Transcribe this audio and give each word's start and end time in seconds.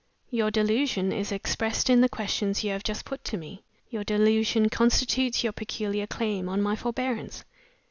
"Your 0.31 0.49
delusion 0.49 1.11
is 1.13 1.31
expressed 1.31 1.87
in 1.87 2.01
the 2.01 2.09
questions 2.09 2.63
you 2.63 2.71
have 2.71 2.83
just 2.83 3.05
put 3.05 3.23
to 3.25 3.37
me. 3.37 3.63
Your 3.91 4.03
delusion 4.03 4.67
constitutes 4.67 5.43
your 5.43 5.53
peculiar 5.53 6.07
claim 6.07 6.49
on 6.49 6.59
my 6.59 6.75
forbearance. 6.75 7.43